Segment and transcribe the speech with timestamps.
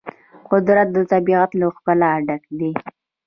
[0.51, 2.71] قدرت د طبیعت له ښکلا ډک دی.